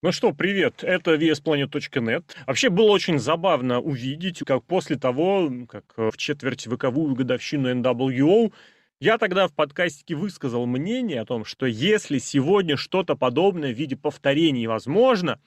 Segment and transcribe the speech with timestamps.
[0.00, 2.22] Ну что, привет, это VSPlanet.net.
[2.46, 8.52] Вообще было очень забавно увидеть, как после того, как в четверть вековую годовщину NWO
[9.00, 13.96] я тогда в подкастике высказал мнение о том, что если сегодня что-то подобное в виде
[13.96, 15.40] повторений возможно,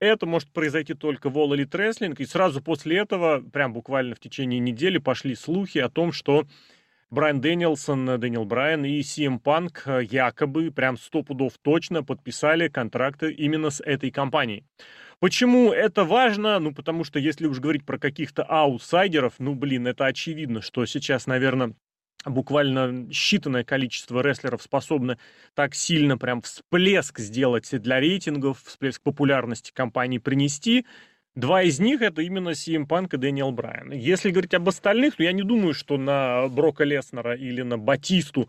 [0.00, 4.18] это может произойти только в All Elite Wrestling, и сразу после этого, прям буквально в
[4.18, 6.44] течение недели, пошли слухи о том, что
[7.08, 13.32] Брайан Дэнилсон, Дэниел Брайан и CM Punk э, якобы прям сто пудов точно подписали контракты
[13.32, 14.64] именно с этой компанией.
[15.20, 16.58] Почему это важно?
[16.58, 21.28] Ну, потому что если уж говорить про каких-то аутсайдеров, ну, блин, это очевидно, что сейчас,
[21.28, 21.74] наверное,
[22.24, 25.16] буквально считанное количество рестлеров способны
[25.54, 30.84] так сильно прям всплеск сделать для рейтингов, всплеск популярности компании принести,
[31.36, 33.92] Два из них это именно CM Punk и Дэниел Брайан.
[33.92, 38.48] Если говорить об остальных, то я не думаю, что на Брока Леснера или на Батисту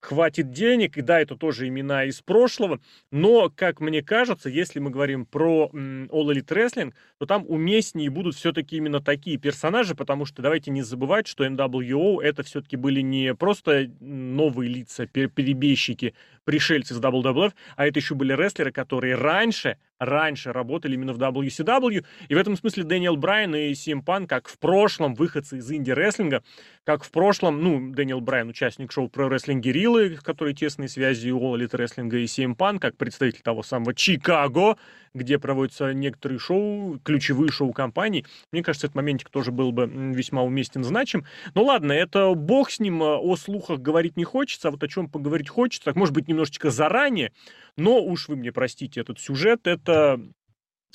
[0.00, 4.90] хватит денег, и да, это тоже имена из прошлого, но, как мне кажется, если мы
[4.90, 10.42] говорим про All Elite Wrestling, то там уместнее будут все-таки именно такие персонажи, потому что
[10.42, 16.14] давайте не забывать, что NWO это все-таки были не просто новые лица, перебежчики,
[16.48, 22.06] пришельцы из WWF, а это еще были рестлеры, которые раньше, раньше работали именно в WCW,
[22.26, 26.42] и в этом смысле Дэниел Брайан и CM Punk, как в прошлом выходцы из инди-рестлинга,
[26.84, 31.38] как в прошлом, ну, Дэниэл Брайан, участник шоу про рестлинг Гериллы, который тесные связи у
[31.38, 34.78] All Elite рестлинга и CM Punk, как представитель того самого Чикаго,
[35.12, 38.24] где проводятся некоторые шоу, ключевые шоу компаний.
[38.52, 41.24] Мне кажется, этот моментик тоже был бы весьма уместен, значим.
[41.54, 45.08] Ну ладно, это бог с ним, о слухах говорить не хочется, а вот о чем
[45.08, 47.32] поговорить хочется, так может быть немножечко заранее,
[47.76, 50.20] но уж вы мне простите этот сюжет, это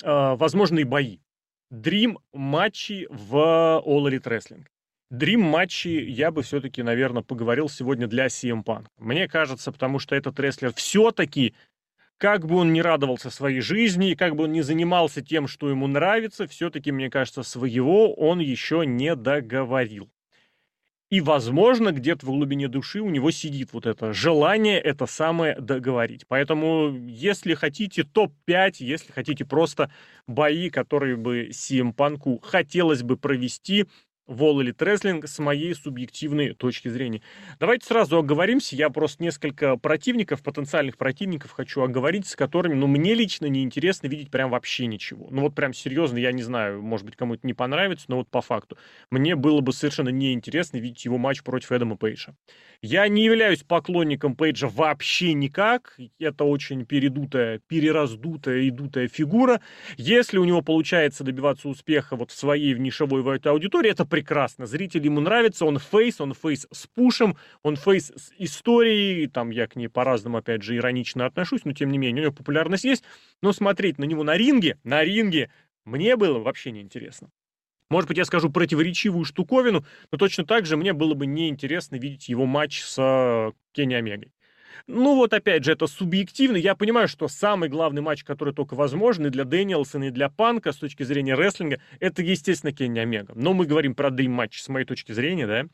[0.02, 1.18] э, возможные бои.
[1.70, 4.64] Дрим матчи в All Elite Wrestling.
[5.10, 8.86] Дрим матчи я бы все-таки, наверное, поговорил сегодня для CM Punk.
[8.98, 11.54] Мне кажется, потому что этот рестлер все-таки,
[12.16, 15.86] как бы он ни радовался своей жизни, как бы он ни занимался тем, что ему
[15.86, 20.10] нравится, все-таки, мне кажется, своего он еще не договорил.
[21.14, 26.26] И, возможно, где-то в глубине души у него сидит вот это желание это самое договорить.
[26.26, 29.92] Поэтому, если хотите топ-5, если хотите просто
[30.26, 33.86] бои, которые бы CM Панку хотелось бы провести,
[34.26, 37.20] Вол или Треслинг с моей субъективной точки зрения.
[37.60, 38.74] Давайте сразу оговоримся.
[38.74, 44.30] Я просто несколько противников, потенциальных противников хочу оговорить, с которыми, ну, мне лично неинтересно видеть
[44.30, 45.28] прям вообще ничего.
[45.30, 48.40] Ну, вот прям серьезно, я не знаю, может быть, кому-то не понравится, но вот по
[48.40, 48.78] факту.
[49.10, 52.34] Мне было бы совершенно неинтересно видеть его матч против Эдама Пейджа.
[52.80, 55.98] Я не являюсь поклонником Пейджа вообще никак.
[56.18, 59.60] Это очень передутая, перераздутая и дутая фигура.
[59.96, 64.66] Если у него получается добиваться успеха вот в своей в нишевой аудитории, это прекрасно.
[64.66, 69.66] Зритель ему нравится, он фейс, он фейс с пушем, он фейс с историей, там я
[69.66, 73.02] к ней по-разному, опять же, иронично отношусь, но тем не менее, у него популярность есть,
[73.42, 75.50] но смотреть на него на ринге, на ринге,
[75.84, 77.30] мне было вообще неинтересно.
[77.90, 82.28] Может быть, я скажу противоречивую штуковину, но точно так же мне было бы неинтересно видеть
[82.28, 84.32] его матч с э, Кенни Омегой.
[84.86, 86.58] Ну вот опять же, это субъективно.
[86.58, 90.72] Я понимаю, что самый главный матч, который только возможен и для Дэниелсона, и для Панка
[90.72, 93.32] с точки зрения рестлинга, это, естественно, Кенни Омега.
[93.34, 95.64] Но мы говорим про дрим матч с моей точки зрения, да.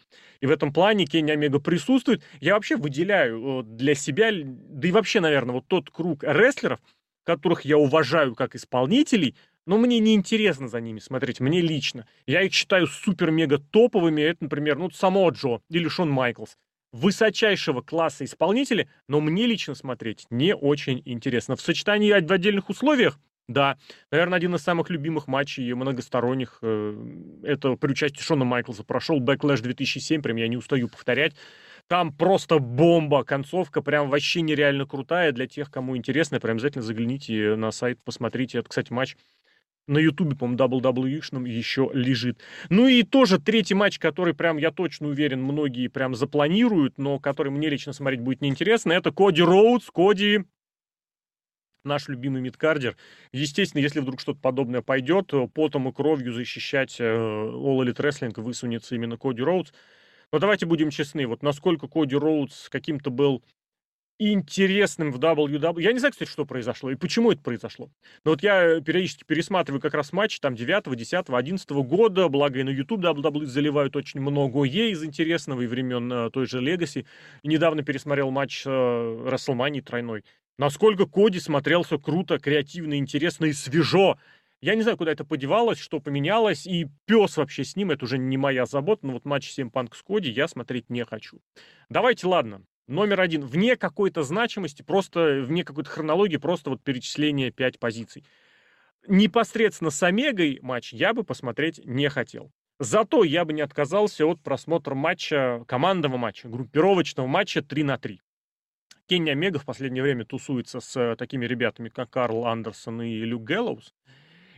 [0.41, 2.23] И в этом плане Кенни Омега присутствует.
[2.39, 6.79] Я вообще выделяю для себя, да и вообще, наверное, вот тот круг рестлеров,
[7.25, 9.35] которых я уважаю как исполнителей,
[9.67, 12.07] но мне не интересно за ними смотреть, мне лично.
[12.27, 14.23] Я их считаю супер-мега топовыми.
[14.23, 16.57] Это, например, ну, само Джо или Шон Майклс
[16.93, 21.57] высочайшего класса исполнители, но мне лично смотреть не очень интересно.
[21.57, 23.19] В сочетании в отдельных условиях,
[23.49, 23.79] да,
[24.11, 29.61] наверное, один из самых любимых матчей многосторонних, э, это при участии Шона Майклса прошел Backlash
[29.63, 31.35] 2007, прям я не устаю повторять.
[31.89, 35.33] Там просто бомба, концовка прям вообще нереально крутая.
[35.33, 38.59] Для тех, кому интересно, прям обязательно загляните на сайт, посмотрите.
[38.59, 39.17] Это, кстати, матч
[39.91, 42.41] на Ютубе, по-моему, WWE-шном еще лежит.
[42.69, 47.51] Ну и тоже третий матч, который прям, я точно уверен, многие прям запланируют, но который
[47.51, 50.45] мне лично смотреть будет неинтересно, это Коди Роудс, Коди
[51.85, 52.97] наш любимый мидкардер.
[53.33, 58.95] Естественно, если вдруг что-то подобное пойдет, потом и кровью защищать э, All Elite Wrestling высунется
[58.95, 59.73] именно Коди Роудс.
[60.33, 63.43] Но давайте будем честны, вот насколько Коди Роудс каким-то был
[64.21, 65.83] интересным в WWE.
[65.83, 67.91] Я не знаю, кстати, что произошло и почему это произошло.
[68.25, 72.63] Но вот я периодически пересматриваю как раз матчи там 9, 10, 11 года, благо и
[72.63, 77.07] на YouTube WWE заливают очень многое из интересного и времен э, той же Legacy.
[77.43, 80.25] И недавно пересмотрел матч э, WrestleMania тройной.
[80.59, 84.19] Насколько Коди смотрелся круто, креативно, интересно и свежо.
[84.61, 88.19] Я не знаю, куда это подевалось, что поменялось, и пес вообще с ним, это уже
[88.19, 91.39] не моя забота, но вот матч 7 Панк с Коди я смотреть не хочу.
[91.89, 97.79] Давайте, ладно, Номер один, вне какой-то значимости, просто вне какой-то хронологии, просто вот перечисление 5
[97.79, 98.25] позиций.
[99.07, 102.51] Непосредственно с Омегой матч я бы посмотреть не хотел.
[102.81, 108.21] Зато я бы не отказался от просмотра матча, командного матча, группировочного матча 3 на 3.
[109.07, 113.95] Кенни Омега в последнее время тусуется с такими ребятами, как Карл Андерсон и Люк Гэллоус.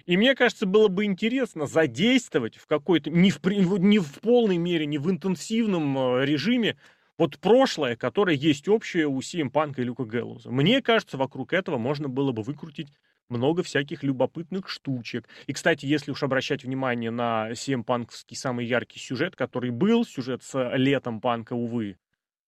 [0.06, 4.86] И мне кажется, было бы интересно задействовать в какой-то, не в, не в полной мере,
[4.86, 6.78] не в интенсивном э, режиме,
[7.18, 10.50] вот прошлое, которое есть общее у CM Панка и Люка Гэллоуза.
[10.50, 12.92] Мне кажется, вокруг этого можно было бы выкрутить
[13.28, 15.28] много всяких любопытных штучек.
[15.46, 20.42] И, кстати, если уж обращать внимание на CM Панковский самый яркий сюжет, который был, сюжет
[20.42, 21.96] с летом Панка, увы,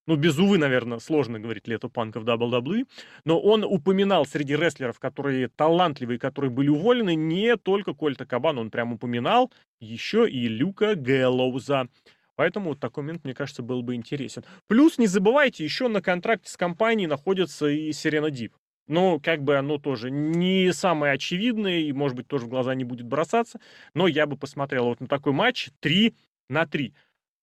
[0.06, 2.86] ну, без увы, наверное, сложно говорить лето панка в WWE,
[3.24, 8.70] но он упоминал среди рестлеров, которые талантливые, которые были уволены, не только Кольта Кабан, он
[8.70, 9.50] прям упоминал
[9.80, 11.88] еще и Люка Гэллоуза.
[12.36, 14.44] Поэтому вот такой момент, мне кажется, был бы интересен.
[14.66, 18.54] Плюс, не забывайте, еще на контракте с компанией находится и Сирена Дип.
[18.86, 22.84] Ну, как бы оно тоже не самое очевидное, и, может быть, тоже в глаза не
[22.84, 23.58] будет бросаться,
[23.94, 26.14] но я бы посмотрел вот на такой матч 3
[26.50, 26.92] на 3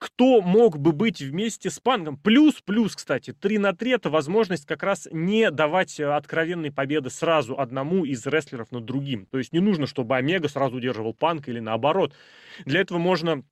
[0.01, 2.17] кто мог бы быть вместе с Панком.
[2.17, 7.11] Плюс, плюс, кстати, 3 на 3 это возможность как раз не давать э, откровенной победы
[7.11, 9.27] сразу одному из рестлеров над другим.
[9.27, 12.15] То есть не нужно, чтобы Омега сразу удерживал Панк или наоборот.
[12.65, 13.43] Для этого можно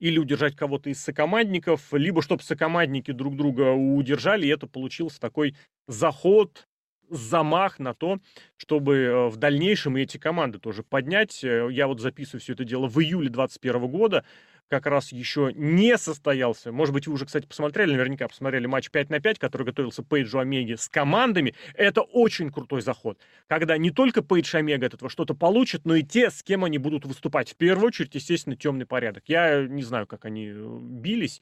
[0.00, 5.56] или удержать кого-то из сокомандников, либо чтобы сокомандники друг друга удержали, и это получился такой
[5.86, 6.66] заход,
[7.10, 8.18] замах на то,
[8.56, 11.42] чтобы э, в дальнейшем и эти команды тоже поднять.
[11.44, 14.24] Э, я вот записываю все это дело в июле 2021 года
[14.68, 16.72] как раз еще не состоялся.
[16.72, 20.38] Может быть, вы уже, кстати, посмотрели, наверняка посмотрели матч 5 на 5, который готовился Пейджу
[20.38, 21.54] Омеги с командами.
[21.74, 26.02] Это очень крутой заход, когда не только Пейдж Омега от этого что-то получит, но и
[26.02, 27.50] те, с кем они будут выступать.
[27.50, 29.24] В первую очередь, естественно, темный порядок.
[29.26, 31.40] Я не знаю, как они э, бились,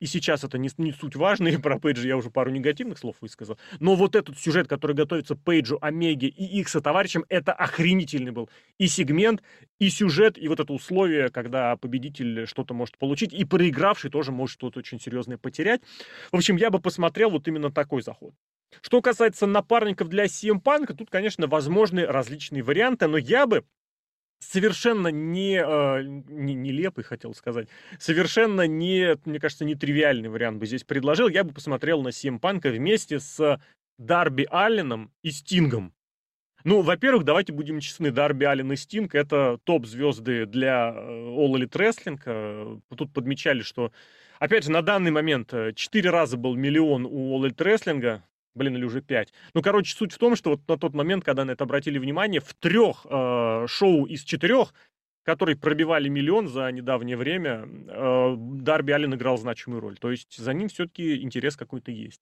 [0.00, 3.58] и сейчас это не, не суть важно, про Пейджа я уже пару негативных слов высказал.
[3.80, 8.50] Но вот этот сюжет, который готовится Пейджу, Омеге и их сотоварищам, это охренительный был.
[8.78, 9.42] И сегмент,
[9.78, 14.54] и сюжет, и вот это условие, когда победитель что-то может получить, и проигравший тоже может
[14.54, 15.80] что-то очень серьезное потерять.
[16.32, 18.34] В общем, я бы посмотрел вот именно такой заход.
[18.80, 23.64] Что касается напарников для CM Punk, тут, конечно, возможны различные варианты, но я бы
[24.50, 27.68] совершенно не, э, не нелепый, хотел сказать,
[27.98, 31.28] совершенно не, мне кажется, не тривиальный вариант бы здесь предложил.
[31.28, 33.60] Я бы посмотрел на CM Панка вместе с
[33.98, 35.94] Дарби Алленом и Стингом.
[36.64, 41.72] Ну, во-первых, давайте будем честны, Дарби Аллен и Стинг— это топ-звезды для э, All Elite
[41.72, 42.20] Wrestling.
[42.24, 43.92] Э, тут подмечали, что,
[44.38, 48.22] опять же, на данный момент четыре раза был миллион у All Elite Wrestling,
[48.54, 49.32] блин, или уже пять.
[49.54, 52.40] Ну, короче, суть в том, что вот на тот момент, когда на это обратили внимание,
[52.40, 54.74] в трех э, шоу из четырех,
[55.24, 59.98] которые пробивали миллион за недавнее время, э, Дарби Аллен играл значимую роль.
[59.98, 62.20] То есть за ним все-таки интерес какой-то есть.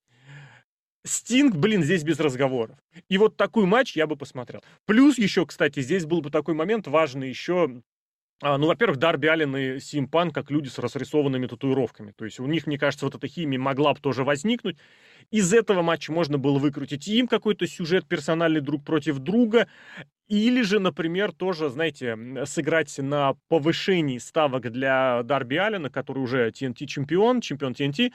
[1.05, 2.78] Стинг, блин, здесь без разговоров.
[3.08, 4.62] И вот такой матч я бы посмотрел.
[4.87, 7.82] Плюс еще, кстати, здесь был бы такой момент важный еще
[8.43, 12.12] ну, во-первых, Дарби Аллен и Симпан как люди с разрисованными татуировками.
[12.12, 14.77] То есть у них, мне кажется, вот эта химия могла бы тоже возникнуть.
[15.31, 19.69] Из этого матча можно было выкрутить им какой-то сюжет персональный друг против друга.
[20.29, 27.43] Или же, например, тоже, знаете, сыграть на повышении ставок для Дарби Аллена, который уже TNT-чемпион,
[27.43, 28.12] чемпион TNT,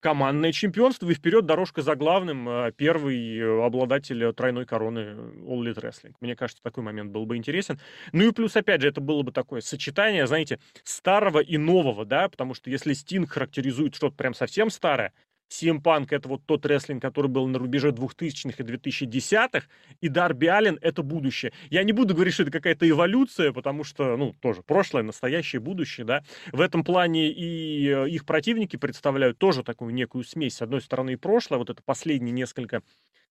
[0.00, 5.80] командное чемпионство, и вперед дорожка за главным, э, первый э, обладатель тройной короны All Elite
[5.82, 6.14] Wrestling.
[6.20, 7.78] Мне кажется, такой момент был бы интересен.
[8.12, 12.28] Ну и плюс, опять же, это было бы такое сочетание, знаете, старого и нового, да,
[12.28, 15.12] потому что если Стинг характеризует что-то прям совсем старое,
[15.50, 19.66] Punk это вот тот рестлинг, который был на рубеже 2000-х и 2010-х,
[20.00, 21.52] и Дарби Аллен это будущее.
[21.70, 26.04] Я не буду говорить, что это какая-то эволюция, потому что, ну, тоже прошлое, настоящее, будущее,
[26.04, 26.22] да.
[26.52, 30.56] В этом плане и э, их противники представляют тоже такую некую смесь.
[30.56, 32.82] С одной стороны, и прошлое, вот это последние несколько,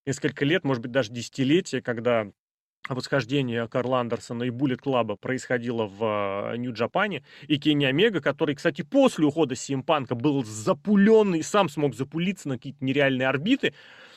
[0.05, 2.27] несколько лет, может быть, даже десятилетия, когда
[2.89, 8.83] восхождение Карла Андерсона и Буллет Клаба происходило в э, Нью-Джапане, и Кенни Омега, который, кстати,
[8.83, 13.73] после ухода Симпанка был запуленный, сам смог запулиться на какие-то нереальные орбиты,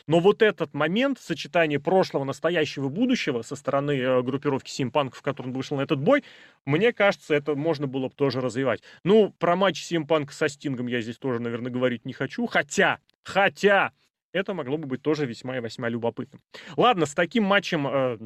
[0.06, 5.52] но вот этот момент, сочетание прошлого, настоящего, будущего со стороны э, группировки Симпанк, в котором
[5.52, 6.25] вышел на этот бой,
[6.64, 8.82] мне кажется, это можно было бы тоже развивать.
[9.04, 13.92] Ну, про матч Симпанк со Стингом я здесь тоже, наверное, говорить не хочу, хотя, хотя,
[14.32, 16.42] это могло бы быть тоже весьма и весьма любопытным.
[16.76, 18.18] Ладно, с таким матчем Э,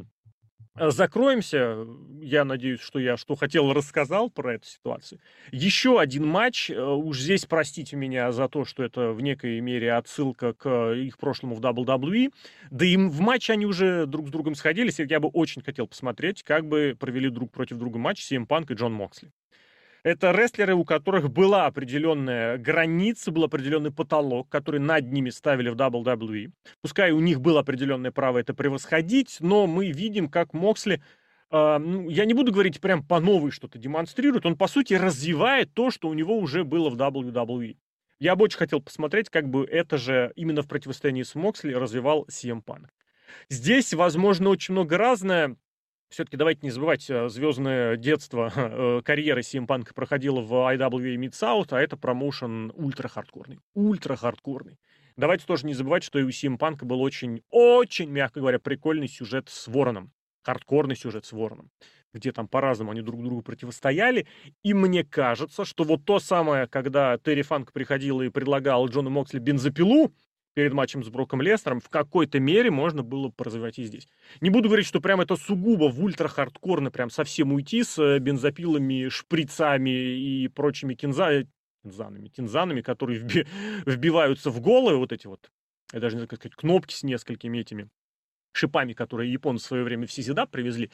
[0.76, 1.86] закроемся.
[2.20, 5.20] Я надеюсь, что я что хотел рассказал про эту ситуацию.
[5.50, 6.70] Еще один матч.
[6.70, 11.18] Э, уж здесь простите меня за то, что это в некой мере отсылка к их
[11.18, 12.32] прошлому в WWE.
[12.70, 14.98] Да и в матче они уже друг с другом сходились.
[14.98, 18.74] Я бы очень хотел посмотреть, как бы провели друг против друга матч CM Punk и
[18.74, 19.30] Джон Моксли.
[20.04, 25.76] Это рестлеры, у которых была определенная граница, был определенный потолок, который над ними ставили в
[25.76, 26.50] WWE.
[26.80, 31.00] Пускай у них было определенное право это превосходить, но мы видим, как Моксли,
[31.52, 35.72] э, ну, я не буду говорить прям по новой что-то демонстрирует, он, по сути, развивает
[35.72, 37.76] то, что у него уже было в WWE.
[38.18, 42.26] Я бы очень хотел посмотреть, как бы это же именно в противостоянии с Моксли развивал
[42.28, 42.86] CM Punk.
[43.48, 45.56] Здесь, возможно, очень много разное
[46.12, 51.80] все-таки давайте не забывать, э, звездное детство э, карьеры Punk проходило в IWA Mid-South, а
[51.80, 53.58] это промоушен ультра-хардкорный.
[53.74, 54.78] Ультра-хардкорный.
[55.16, 59.48] Давайте тоже не забывать, что и у Punk был очень, очень, мягко говоря, прикольный сюжет
[59.48, 60.12] с Вороном.
[60.42, 61.70] Хардкорный сюжет с Вороном
[62.14, 64.26] где там по-разному они друг другу противостояли.
[64.62, 69.38] И мне кажется, что вот то самое, когда Терри Фанк приходил и предлагал Джону Моксли
[69.38, 70.12] бензопилу,
[70.54, 74.08] перед матчем с Броком Лестером в какой-то мере можно было поразвивать и здесь.
[74.40, 79.08] Не буду говорить, что прям это сугубо в ультра-хардкорно прям совсем уйти с э, бензопилами,
[79.08, 81.46] шприцами и прочими кинза...
[81.82, 83.46] кинзанами, кинзанами, которые вби...
[83.86, 85.50] вбиваются в головы, вот эти вот,
[85.92, 87.88] я даже не знаю, как сказать, кнопки с несколькими этими
[88.52, 90.90] шипами, которые японцы в свое время в Сизидаб привезли.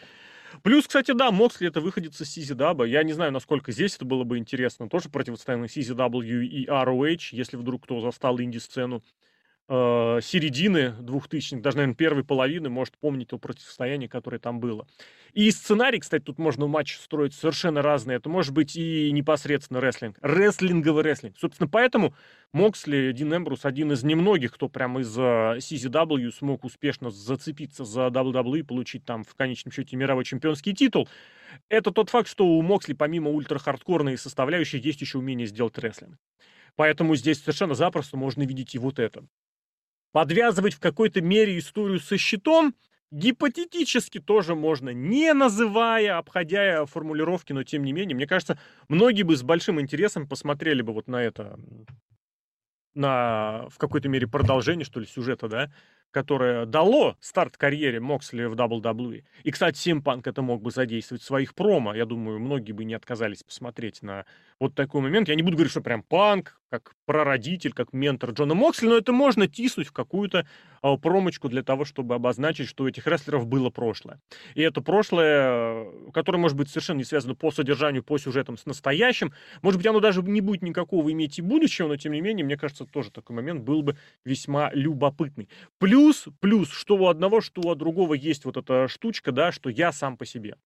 [0.62, 2.84] Плюс, кстати, да, Моксли это выходит из Сизидаба.
[2.84, 4.88] Я не знаю, насколько здесь это было бы интересно.
[4.88, 9.02] Тоже противостояние CZW и ROH, если вдруг кто застал инди-сцену
[9.68, 14.87] э, середины 2000-х, даже, наверное, первой половины, может помнить то противостояние, которое там было.
[15.34, 18.14] И сценарий, кстати, тут можно матч строить совершенно разный.
[18.14, 20.18] Это может быть и непосредственно рестлинг.
[20.22, 21.37] Рестлинговый рестлинг.
[21.38, 22.14] Собственно, поэтому
[22.52, 28.60] Моксли, Дин Эмбрус, один из немногих, кто прямо из CZW смог успешно зацепиться за WWE
[28.60, 31.08] и получить там в конечном счете мировой чемпионский титул.
[31.68, 36.18] Это тот факт, что у Моксли помимо ультра-хардкорной составляющей есть еще умение сделать рестлинг.
[36.76, 39.25] Поэтому здесь совершенно запросто можно видеть и вот это
[40.18, 42.75] подвязывать в какой-то мере историю со щитом
[43.12, 48.58] гипотетически тоже можно, не называя, обходя формулировки, но тем не менее, мне кажется,
[48.88, 51.56] многие бы с большим интересом посмотрели бы вот на это,
[52.94, 55.72] на в какой-то мере продолжение, что ли, сюжета, да,
[56.10, 59.22] которое дало старт карьере Моксли в WWE.
[59.44, 61.94] И, кстати, Симпанк это мог бы задействовать в своих промо.
[61.94, 64.26] Я думаю, многие бы не отказались посмотреть на
[64.60, 65.28] вот такой момент.
[65.28, 69.12] Я не буду говорить, что прям Панк, как прародитель, как ментор Джона Моксли, но это
[69.12, 70.46] можно тиснуть в какую-то
[70.82, 74.20] э, промочку для того, чтобы обозначить, что у этих рестлеров было прошлое.
[74.54, 79.32] И это прошлое, которое может быть совершенно не связано по содержанию, по сюжетам с настоящим.
[79.62, 82.56] Может быть, оно даже не будет никакого иметь и будущего, но тем не менее, мне
[82.56, 85.48] кажется, тоже такой момент был бы весьма любопытный.
[85.78, 89.92] Плюс, плюс, что у одного, что у другого есть вот эта штучка, да, что я
[89.92, 90.56] сам по себе.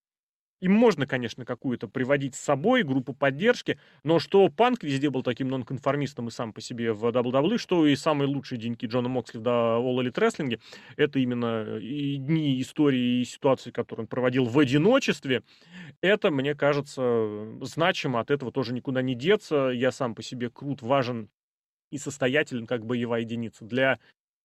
[0.62, 5.48] Им можно, конечно, какую-то приводить с собой, группу поддержки, но что Панк везде был таким
[5.48, 9.42] нонконформистом и сам по себе в WWE, что и самые лучшие деньги Джона Моксли в
[9.42, 10.60] All Elite Wrestling,
[10.96, 15.42] это именно и дни истории и ситуации, которые он проводил в одиночестве,
[16.00, 19.70] это, мне кажется, значимо, от этого тоже никуда не деться.
[19.74, 21.28] Я сам по себе крут, важен
[21.90, 23.64] и состоятелен как боевая единица.
[23.64, 23.98] Для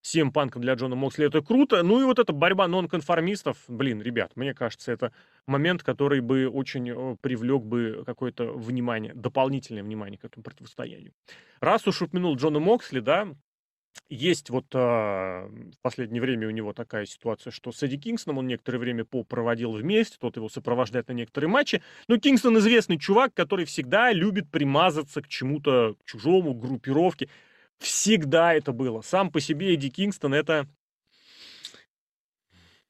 [0.08, 1.84] CM Панком для Джона Моксли это круто.
[1.84, 5.12] Ну и вот эта борьба нонконформистов, блин, ребят, мне кажется, это
[5.46, 11.14] момент, который бы очень э, привлек бы какое-то внимание, дополнительное внимание к этому противостоянию.
[11.60, 13.28] Раз уж упомянул Джона Моксли, да,
[14.10, 18.48] есть вот а, в последнее время у него такая ситуация, что с Эдди Кингстоном он
[18.48, 21.82] некоторое время проводил вместе, тот его сопровождает на некоторые матчи.
[22.08, 27.30] Но Кингстон известный чувак, который всегда любит примазаться к чему-то к чужому, к группировке.
[27.80, 29.02] Всегда это было.
[29.02, 30.68] Сам по себе Эдди Кингстон это...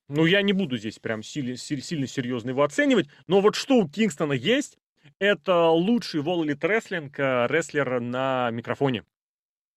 [0.08, 3.89] Ну, я не буду здесь прям сильно, сильно серьезно его оценивать, но вот что у
[3.89, 4.77] Кингстона есть,
[5.20, 9.03] это лучший в All Elite Wrestling э, рестлер на микрофоне.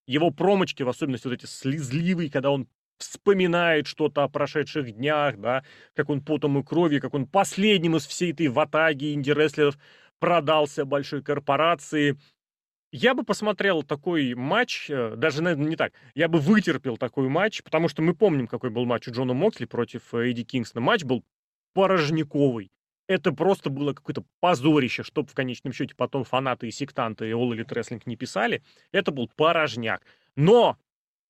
[0.06, 5.64] Его промочки, в особенности вот эти слезливые, когда он вспоминает что-то о прошедших днях, да,
[5.94, 9.78] как он потом и кровью, как он последним из всей этой ватаги инди-рестлеров
[10.18, 12.18] продался большой корпорации,
[12.92, 17.62] я бы посмотрел такой матч, э, даже, наверное, не так, я бы вытерпел такой матч,
[17.62, 20.80] потому что мы помним, какой был матч у Джона Моксли против э, Эдди Кингсона.
[20.80, 21.24] Матч был
[21.72, 22.70] порожниковый.
[23.06, 27.50] Это просто было какое-то позорище, чтобы в конечном счете потом фанаты и сектанты и All
[27.50, 28.62] Elite Wrestling не писали.
[28.92, 30.02] Это был порожняк.
[30.36, 30.76] Но,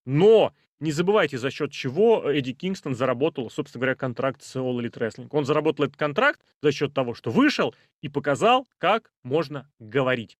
[0.05, 4.99] но, не забывайте, за счет чего Эдди Кингстон заработал, собственно говоря, контракт с All Elite
[4.99, 5.29] Wrestling.
[5.31, 10.37] Он заработал этот контракт за счет того, что вышел и показал, как можно говорить.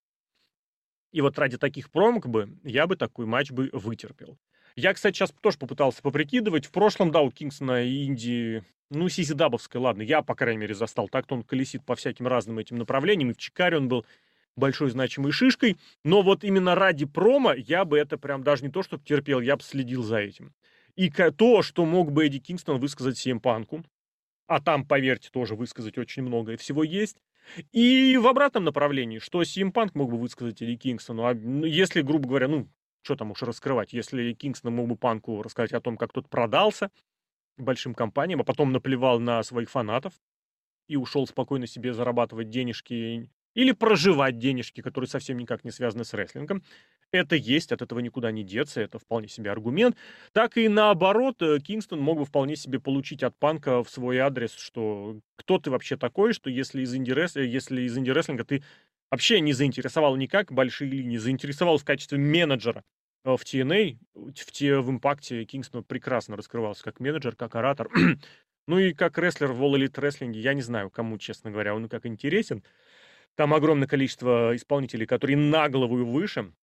[1.11, 4.37] И вот ради таких промок бы я бы такой матч бы вытерпел.
[4.75, 6.65] Я, кстати, сейчас тоже попытался поприкидывать.
[6.65, 10.73] В прошлом, да, у Кингсона и Индии, ну, Сизи Дабовская, ладно, я, по крайней мере,
[10.73, 11.09] застал.
[11.09, 13.31] Так-то он колесит по всяким разным этим направлениям.
[13.31, 14.05] И в Чикаре он был
[14.55, 15.77] большой значимой шишкой.
[16.05, 19.57] Но вот именно ради промо я бы это прям даже не то, чтобы терпел, я
[19.57, 20.53] бы следил за этим.
[20.95, 23.83] И то, что мог бы Эдди Кингстон высказать всем панку,
[24.47, 27.17] а там, поверьте, тоже высказать очень многое всего есть,
[27.71, 32.27] И в обратном направлении, что Punk мог бы высказать или Кингстону, а ну, если, грубо
[32.27, 32.69] говоря, ну,
[33.03, 36.91] что там уж раскрывать, если Кингстон мог бы Панку рассказать о том, как тот продался
[37.57, 40.13] большим компаниям, а потом наплевал на своих фанатов
[40.87, 46.13] и ушел спокойно себе зарабатывать денежки или проживать денежки, которые совсем никак не связаны с
[46.13, 46.63] рестлингом.
[47.11, 49.97] Это есть, от этого никуда не деться, это вполне себе аргумент.
[50.31, 54.53] Так и наоборот, э, Кингстон мог бы вполне себе получить от Панка в свой адрес,
[54.53, 58.63] что кто ты вообще такой, что если из инди-рестлинга, если из инди-рестлинга ты
[59.09, 62.81] вообще не заинтересовал никак большие линии, заинтересовал в качестве менеджера
[63.25, 67.89] э, в TNA, в, те, в импакте Кингстон прекрасно раскрывался как менеджер, как оратор.
[68.67, 71.89] ну и как рестлер в All Elite Wrestling, я не знаю, кому, честно говоря, он
[71.89, 72.63] как интересен.
[73.35, 76.53] Там огромное количество исполнителей, которые на голову выше.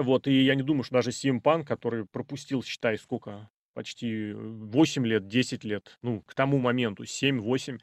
[0.00, 5.06] Вот, и я не думаю, что даже CM Punk, который пропустил, считай, сколько, почти 8
[5.06, 7.78] лет, 10 лет, ну, к тому моменту, 7-8,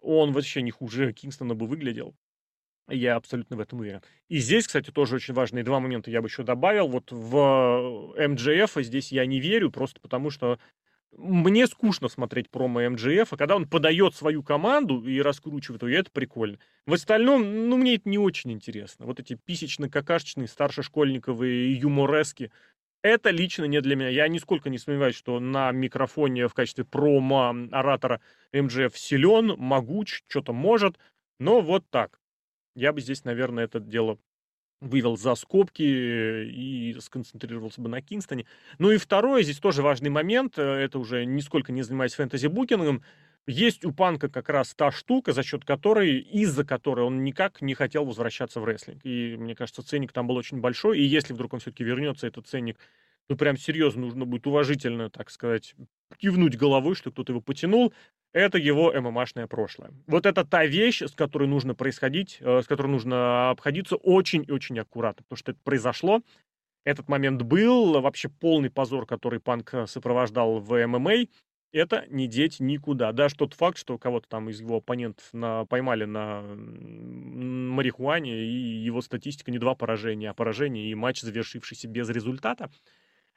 [0.00, 2.14] он вообще не хуже Кингстона бы выглядел.
[2.88, 4.00] Я абсолютно в этом уверен.
[4.28, 6.86] И здесь, кстати, тоже очень важные два момента я бы еще добавил.
[6.86, 10.60] Вот в МДФ здесь я не верю, просто потому что
[11.16, 16.10] мне скучно смотреть промо МДФ, а когда он подает свою команду и раскручивает ее, это
[16.10, 16.58] прикольно.
[16.86, 19.06] В остальном, ну, мне это не очень интересно.
[19.06, 22.52] Вот эти писечно-какашечные старшешкольниковые юморески,
[23.02, 24.08] это лично не для меня.
[24.08, 28.20] Я нисколько не сомневаюсь, что на микрофоне в качестве промо-оратора
[28.52, 30.98] МДФ силен, могуч, что-то может,
[31.38, 32.20] но вот так.
[32.76, 34.18] Я бы здесь, наверное, это дело
[34.80, 38.46] вывел за скобки и сконцентрировался бы на Кингстоне.
[38.78, 43.02] Ну и второе, здесь тоже важный момент, э, это уже нисколько не занимаясь фэнтези-букингом,
[43.46, 47.74] есть у Панка как раз та штука, за счет которой, из-за которой он никак не
[47.74, 49.00] хотел возвращаться в рестлинг.
[49.04, 52.46] И мне кажется, ценник там был очень большой, и если вдруг он все-таки вернется, этот
[52.46, 52.78] ценник,
[53.30, 55.76] ну прям серьезно нужно будет уважительно, так сказать,
[56.18, 57.94] кивнуть головой, что кто-то его потянул,
[58.32, 59.92] это его ММАшное прошлое.
[60.08, 64.50] Вот это та вещь, с которой нужно происходить, э, с которой нужно обходиться очень и
[64.50, 66.22] очень аккуратно, потому что это произошло,
[66.84, 71.26] этот момент был, вообще полный позор, который Панк э, сопровождал в ММА,
[71.72, 73.12] это не деть никуда.
[73.12, 79.00] Даже тот факт, что кого-то там из его оппонентов на, поймали на марихуане, и его
[79.02, 82.70] статистика не два поражения, а поражение и матч, завершившийся без результата.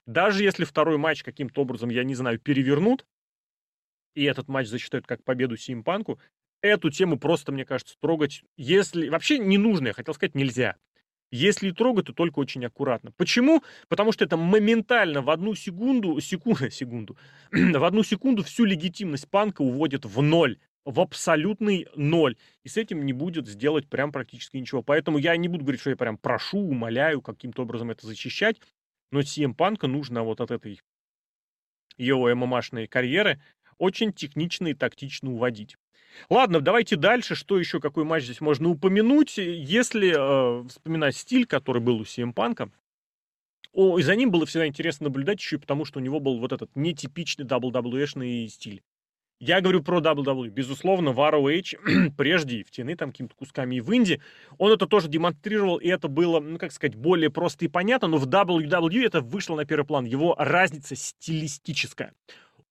[0.05, 3.05] Даже если второй матч каким-то образом, я не знаю, перевернут,
[4.15, 6.19] и этот матч засчитают как победу Симпанку,
[6.61, 9.09] эту тему просто, мне кажется, трогать, если...
[9.09, 10.77] Вообще не нужно, я хотел сказать, нельзя.
[11.31, 13.11] Если и трогать, то только очень аккуратно.
[13.17, 13.63] Почему?
[13.87, 17.17] Потому что это моментально в одну секунду, секунду, секунду,
[17.51, 22.35] в одну секунду всю легитимность панка уводит в ноль в абсолютный ноль.
[22.63, 24.83] И с этим не будет сделать прям практически ничего.
[24.83, 28.59] Поэтому я не буду говорить, что я прям прошу, умоляю каким-то образом это защищать.
[29.13, 30.81] Но CM Панка нужно вот от этой
[31.97, 33.39] его ММАшной карьеры
[33.77, 35.77] очень технично и тактично уводить.
[36.31, 37.35] Ладно, давайте дальше.
[37.35, 39.37] Что еще, какой матч здесь можно упомянуть?
[39.37, 42.71] Если э, вспоминать стиль, который был у CM Punk,
[43.71, 46.39] о, и за ним было всегда интересно наблюдать, еще и потому, что у него был
[46.39, 48.81] вот этот нетипичный WWE-шный стиль.
[49.39, 50.49] Я говорю про WWE.
[50.49, 54.21] Безусловно, в ROH прежде в TNA там какими-то кусками и в Инди,
[54.57, 58.17] он это тоже демонстрировал, и это было, ну, как сказать, более просто и понятно, но
[58.17, 60.05] в WWE это вышло на первый план.
[60.05, 62.13] Его разница стилистическая.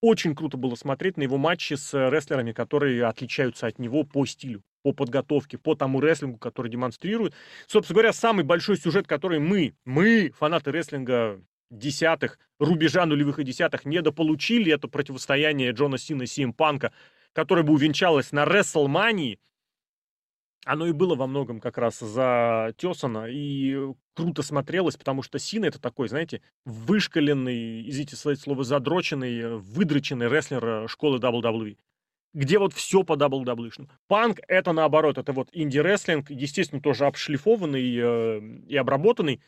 [0.00, 4.62] Очень круто было смотреть на его матчи с рестлерами, которые отличаются от него по стилю,
[4.82, 7.34] по подготовке, по тому рестлингу, который демонстрирует.
[7.68, 11.40] Собственно говоря, самый большой сюжет, который мы, мы, фанаты рестлинга
[11.72, 16.92] десятых, рубежа нулевых и десятых, недополучили, это противостояние Джона Сина и Сим Панка,
[17.32, 19.40] которое бы увенчалось на Рестлмании,
[20.64, 23.76] оно и было во многом как раз затесано и
[24.14, 30.88] круто смотрелось, потому что Сина это такой, знаете, вышкаленный, извините сказать слово, задроченный, выдроченный рестлер
[30.88, 31.76] школы WWE
[32.34, 33.88] где вот все по WWE.
[34.08, 39.42] Панк это наоборот, это вот инди-рестлинг, естественно, тоже обшлифованный э, и обработанный,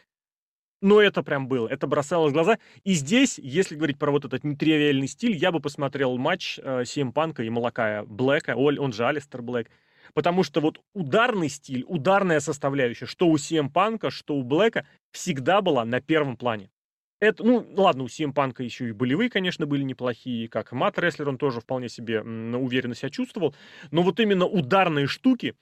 [0.85, 2.59] но это прям было, это бросалось в глаза.
[2.83, 7.42] И здесь, если говорить про вот этот нетривиальный стиль, я бы посмотрел матч э, Панка
[7.42, 9.70] и Малакая Блэка, он же Алистер Блэк,
[10.12, 15.62] Потому что вот ударный стиль, ударная составляющая, что у CM Панка, что у Блэка, всегда
[15.62, 16.70] была на первом плане.
[17.18, 21.31] Это, ну, ладно, у CM Панка еще и болевые, конечно, были неплохие, как Мат Рестлер,
[21.31, 23.55] он тоже вполне себе уверенно себя чувствовал.
[23.90, 25.55] Но вот именно ударные штуки,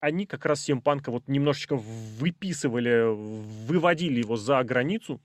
[0.00, 3.04] они как раз CM Панка вот немножечко выписывали,
[3.66, 5.20] выводили его за границу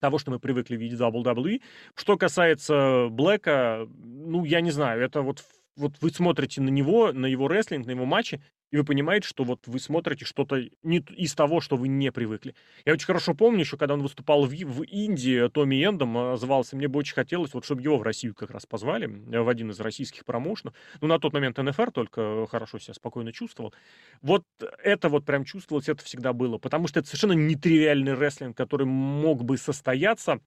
[0.00, 1.60] того, что мы привыкли видеть в WWE.
[1.94, 5.44] Что касается Блэка, ну, я не знаю, это вот
[5.76, 9.44] вот вы смотрите на него, на его рестлинг, на его матчи, и вы понимаете, что
[9.44, 12.54] вот вы смотрите что-то не из того, что вы не привыкли.
[12.84, 16.88] Я очень хорошо помню, еще когда он выступал в, в Индии, Томми Эндом назывался, мне
[16.88, 20.24] бы очень хотелось, вот чтобы его в Россию как раз позвали, в один из российских
[20.24, 20.74] промоушенов.
[21.00, 23.74] Ну, на тот момент НФР только хорошо себя спокойно чувствовал.
[24.22, 24.44] Вот
[24.82, 29.42] это вот прям чувствовалось, это всегда было, потому что это совершенно нетривиальный рестлинг, который мог
[29.44, 30.40] бы состояться,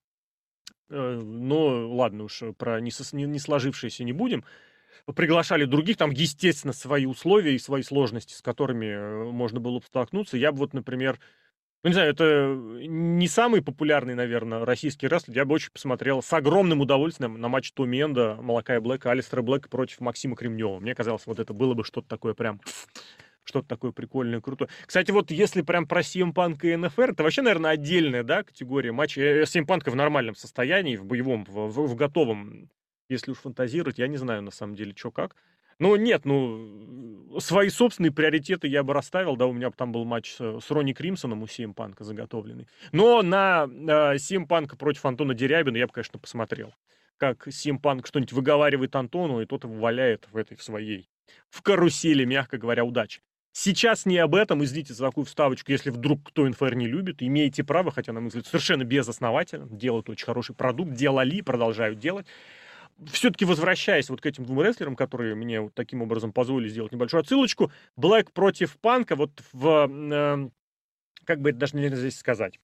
[0.90, 4.46] э, но ладно уж, про не сложившееся не будем,
[5.16, 10.38] приглашали других, там, естественно, свои условия и свои сложности, с которыми э, можно было столкнуться.
[10.38, 11.20] Я бы вот, например,
[11.84, 12.56] ну, не знаю, это
[12.88, 15.36] не самый популярный, наверное, российский рестлинг.
[15.36, 19.68] Я бы очень посмотрел с огромным удовольствием на матч Томми Энда, Малакая Блэка, Алистера Блэка
[19.68, 20.80] против Максима Кремнева.
[20.80, 22.62] Мне казалось, вот это было бы что-то такое прям
[23.44, 24.70] что-то такое прикольное, крутое.
[24.86, 26.32] Кстати, вот если прям про CM
[26.64, 29.42] и НФР, это вообще, наверное, отдельная, да, категория матча.
[29.42, 32.70] CM Punk в нормальном состоянии, в боевом, в, в, в готовом
[33.14, 35.36] если уж фантазировать, я не знаю на самом деле, что как.
[35.80, 40.32] Ну, нет, ну, свои собственные приоритеты я бы расставил, да, у меня там был матч
[40.34, 42.68] с, с Ронни Кримсоном у Сим Панка заготовленный.
[42.92, 46.74] Но на э, Сим Панка против Антона Дерябина я бы, конечно, посмотрел.
[47.18, 51.10] Как Сим Панк что-нибудь выговаривает Антону, и тот его валяет в этой в своей,
[51.50, 53.22] в карусели, мягко говоря, удачи.
[53.56, 57.64] Сейчас не об этом, извините за такую вставочку, если вдруг кто НФР не любит, имеете
[57.64, 62.26] право, хотя, на мой взгляд, совершенно безосновательно, делают очень хороший продукт, делали, продолжают делать
[63.12, 67.22] все-таки возвращаясь вот к этим двум рестлерам, которые мне вот таким образом позволили сделать небольшую
[67.22, 70.50] отсылочку, Блэк против Панка вот в, э,
[71.26, 72.60] как бы это даже нельзя здесь сказать,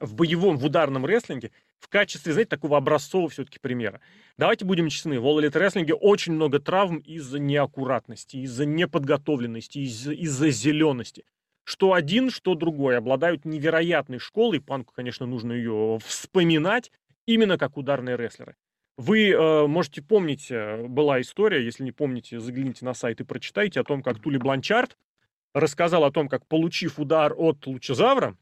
[0.00, 4.00] в боевом, в ударном рестлинге в качестве, знаете, такого образцового все-таки примера.
[4.38, 10.08] Давайте будем честны, в All Elite рестлинге очень много травм из-за неаккуратности, из-за неподготовленности, из-
[10.08, 11.24] из-за зелености.
[11.64, 16.92] Что один, что другой обладают невероятной школой, Панку, конечно, нужно ее вспоминать,
[17.26, 18.56] именно как ударные рестлеры.
[18.96, 23.80] Вы э, можете помнить, э, была история, если не помните, загляните на сайт и прочитайте
[23.80, 24.96] о том, как Тули Бланчард
[25.52, 28.36] рассказал о том, как, получив удар от Лучезавра,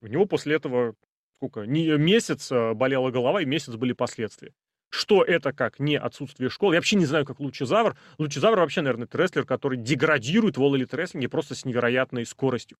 [0.00, 0.94] у него после этого
[1.36, 4.52] сколько, не, месяц э, болела голова, и месяц были последствия.
[4.90, 6.74] Что это как не отсутствие школы?
[6.74, 7.96] Я вообще не знаю, как Лучезавр.
[8.16, 12.78] Лучезавр вообще, наверное, это который деградирует в All Elite просто с невероятной скоростью.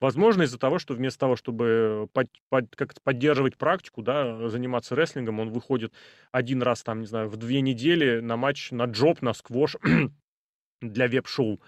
[0.00, 5.40] Возможно, из-за того, что вместо того, чтобы под, под, как-то поддерживать практику, да, заниматься рестлингом,
[5.40, 5.92] он выходит
[6.32, 9.76] один раз, там, не знаю, в две недели на матч, на джоб, на сквош
[10.80, 11.60] для веб-шоу.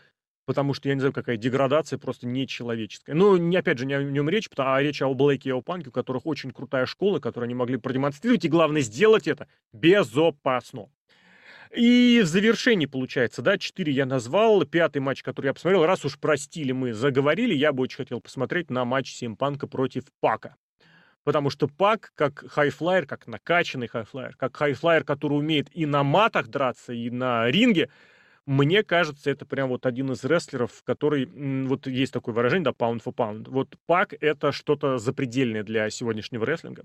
[0.44, 3.14] Потому что, я не знаю, какая деградация просто нечеловеческая.
[3.14, 5.90] Ну, не, опять же, не о нем речь, а речь о Блэке и о Панке,
[5.90, 10.88] у которых очень крутая школа, которую они могли продемонстрировать, и главное, сделать это безопасно.
[11.74, 16.18] И в завершении, получается, да, 4 я назвал, пятый матч, который я посмотрел, раз уж
[16.18, 20.56] простили мы, заговорили, я бы очень хотел посмотреть на матч Симпанка против Пака.
[21.24, 26.48] Потому что Пак, как high-flyer, как накачанный high-flyer, как high-flyer, который умеет и на матах
[26.48, 27.88] драться, и на ринге,
[28.44, 31.26] мне кажется, это прям вот один из рестлеров, который,
[31.66, 33.48] вот есть такое выражение, да, pound for pound.
[33.48, 36.84] Вот Пак— это что-то запредельное для сегодняшнего рестлинга.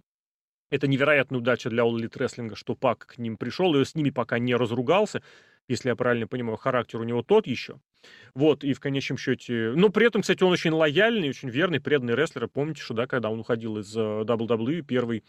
[0.70, 4.10] Это невероятная удача для All Elite Wrestling, что Пак к ним пришел, и с ними
[4.10, 5.22] пока не разругался.
[5.68, 7.80] Если я правильно понимаю, характер у него тот еще.
[8.34, 9.74] Вот, и в конечном счете...
[9.76, 12.48] Но при этом, кстати, он очень лояльный, очень верный, преданный рестлер.
[12.48, 15.24] Помните, что, да, когда он уходил из WWE, первый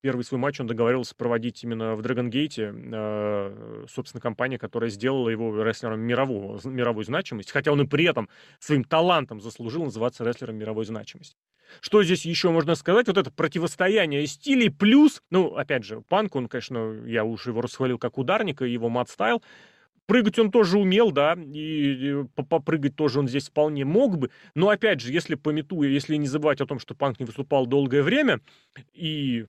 [0.00, 5.62] первый свой матч он договаривался проводить именно в Драгонгейте, э, собственно, компания, которая сделала его
[5.62, 10.84] рестлером мирового, мировой значимости, хотя он и при этом своим талантом заслужил называться рестлером мировой
[10.84, 11.36] значимости.
[11.80, 13.06] Что здесь еще можно сказать?
[13.06, 17.98] Вот это противостояние стилей плюс, ну, опять же, Панк, он, конечно, я уже его расхвалил
[17.98, 19.42] как ударника, его мат-стайл,
[20.10, 24.32] Прыгать он тоже умел, да, и попрыгать тоже он здесь вполне мог бы.
[24.56, 28.02] Но опять же, если пометуя, если не забывать о том, что Панк не выступал долгое
[28.02, 28.40] время,
[28.92, 29.46] и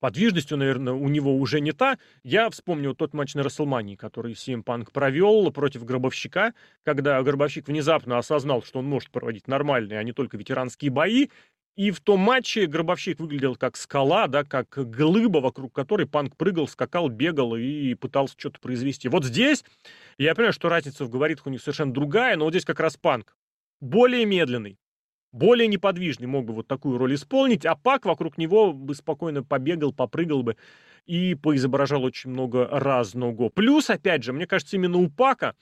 [0.00, 1.98] подвижностью, наверное, у него уже не та.
[2.24, 8.18] Я вспомнил тот матч на Расселмании, который CM Punk провел против Гробовщика, когда Гробовщик внезапно
[8.18, 11.28] осознал, что он может проводить нормальные, а не только ветеранские бои,
[11.76, 16.66] и в том матче Гробовщик выглядел как скала, да, как глыба, вокруг которой Панк прыгал,
[16.66, 19.08] скакал, бегал и пытался что-то произвести.
[19.08, 19.64] Вот здесь,
[20.18, 22.96] я понимаю, что разница в габаритах у них совершенно другая, но вот здесь как раз
[22.96, 23.36] Панк
[23.80, 24.78] более медленный,
[25.32, 29.92] более неподвижный мог бы вот такую роль исполнить, а Пак вокруг него бы спокойно побегал,
[29.92, 30.56] попрыгал бы
[31.06, 33.48] и поизображал очень много разного.
[33.48, 35.54] Плюс, опять же, мне кажется, именно у Пака,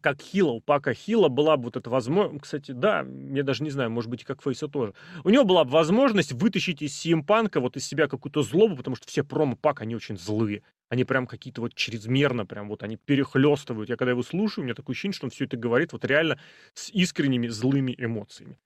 [0.00, 3.70] как Хила, у Пака Хила была бы вот эта возможность, кстати, да, я даже не
[3.70, 7.60] знаю, может быть, и как Фейса тоже, у него была бы возможность вытащить из Симпанка
[7.60, 11.26] вот из себя какую-то злобу, потому что все промо Пак, они очень злые, они прям
[11.26, 13.88] какие-то вот чрезмерно, прям вот они перехлестывают.
[13.88, 16.38] Я когда его слушаю, у меня такое ощущение, что он все это говорит вот реально
[16.74, 18.58] с искренними злыми эмоциями.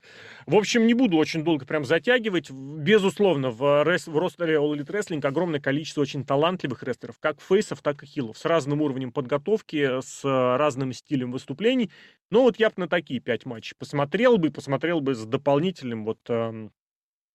[0.44, 2.50] В общем, не буду очень долго прям затягивать.
[2.50, 7.80] Безусловно, в, рес, в ростере All Elite Wrestling огромное количество очень талантливых рестлеров, как фейсов,
[7.80, 11.92] так и хилов, с разным уровнем подготовки, с разным стилем выступлений.
[12.32, 16.18] Но вот я бы на такие пять матчей посмотрел бы, посмотрел бы с дополнительным вот
[16.28, 16.70] э,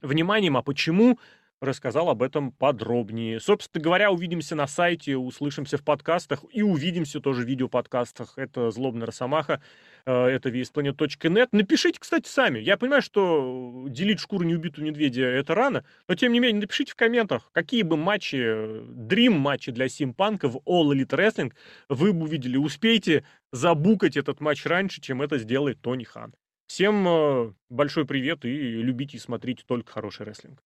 [0.02, 0.58] вниманием.
[0.58, 1.18] А почему?
[1.62, 3.40] Рассказал об этом подробнее.
[3.40, 8.38] Собственно говоря, увидимся на сайте, услышимся в подкастах и увидимся тоже в видеоподкастах.
[8.38, 9.62] Это «Злобная Росомаха»,
[10.06, 11.50] э, это VSPlanet.net.
[11.52, 12.60] Напишите, кстати, сами.
[12.60, 16.96] Я понимаю, что делить шкуру неубитого медведя— это рано, но, тем не менее, напишите в
[16.96, 21.54] комментах, какие бы матчи, Dream матчи для Симпанка в All Elite Wrestling
[21.90, 22.58] вы бы увидели.
[22.58, 26.34] Успейте забукать этот матч раньше, чем это сделает Тони Хан.
[26.66, 30.64] Всем э, большой привет и любите и смотрите только хороший рестлинг.